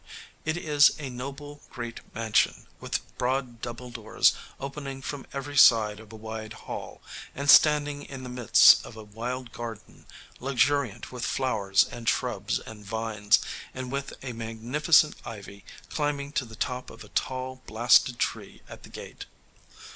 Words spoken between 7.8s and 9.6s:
in the midst of a wild